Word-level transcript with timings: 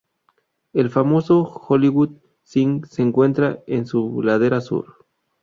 El 0.73 0.89
famoso 0.89 1.43
Hollywood 1.43 2.13
Sign 2.41 2.83
se 2.87 3.03
encuentra 3.03 3.59
en 3.67 3.85
su 3.85 4.23
ladera 4.23 4.59
sur. 4.59 4.95